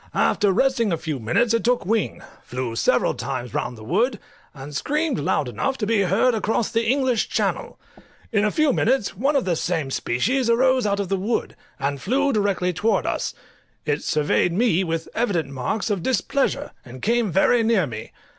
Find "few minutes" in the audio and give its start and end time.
0.97-1.53, 8.49-9.15